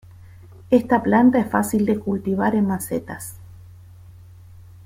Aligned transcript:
Esta 0.71 1.03
planta 1.03 1.37
es 1.39 1.47
fácil 1.51 1.85
de 1.85 1.99
cultivar 1.99 2.55
en 2.55 2.65
macetas. 2.65 3.35